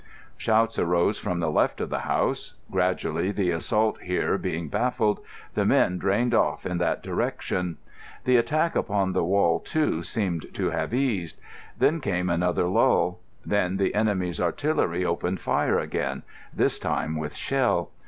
[0.35, 2.55] Shouts arose from the left of the house.
[2.71, 5.19] Gradually, the assault here being baffled,
[5.53, 7.77] the men drained off in that direction.
[8.23, 11.39] The attack upon the wall, too, seemed to have eased.
[11.77, 13.19] Then came another lull.
[13.45, 17.91] Then the enemy's artillery opened fire again, this time with shell.